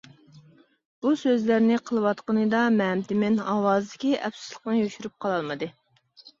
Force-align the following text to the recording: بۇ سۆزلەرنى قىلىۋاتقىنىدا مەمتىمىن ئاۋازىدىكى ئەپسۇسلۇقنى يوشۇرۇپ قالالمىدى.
بۇ 1.05 1.11
سۆزلەرنى 1.23 1.77
قىلىۋاتقىنىدا 1.91 2.63
مەمتىمىن 2.79 3.39
ئاۋازىدىكى 3.51 4.17
ئەپسۇسلۇقنى 4.25 4.83
يوشۇرۇپ 4.83 5.19
قالالمىدى. 5.23 5.73